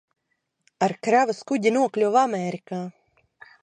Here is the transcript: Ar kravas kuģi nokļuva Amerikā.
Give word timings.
Ar 0.87 0.95
kravas 1.09 1.43
kuģi 1.53 1.75
nokļuva 1.79 2.27
Amerikā. 2.31 2.85